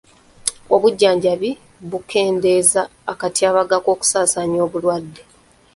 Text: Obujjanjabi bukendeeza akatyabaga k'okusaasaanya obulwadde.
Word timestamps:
Obujjanjabi 0.75 1.49
bukendeeza 1.89 2.81
akatyabaga 3.11 3.77
k'okusaasaanya 3.83 4.59
obulwadde. 4.67 5.21